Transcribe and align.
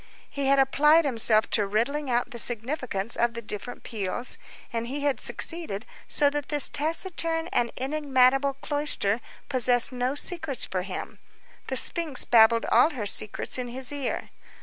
He 0.31 0.47
had 0.47 0.57
applied 0.57 1.05
himself 1.05 1.47
to 1.51 1.67
riddling 1.67 2.09
out 2.09 2.31
the 2.31 2.39
significance 2.39 3.15
of 3.15 3.35
the 3.35 3.41
different 3.43 3.83
peals, 3.83 4.39
and 4.73 4.87
he 4.87 5.01
had 5.01 5.21
succeeded, 5.21 5.85
so 6.07 6.27
that 6.31 6.49
this 6.49 6.69
taciturn 6.71 7.49
and 7.49 7.71
enigmatical 7.79 8.55
cloister 8.63 9.21
possessed 9.47 9.91
no 9.91 10.15
secrets 10.15 10.65
for 10.65 10.81
him; 10.81 11.19
the 11.67 11.77
sphinx 11.77 12.25
babbled 12.25 12.65
all 12.71 12.89
her 12.89 13.05
secrets 13.05 13.59
in 13.59 13.67
his 13.67 13.91
ear. 13.91 14.31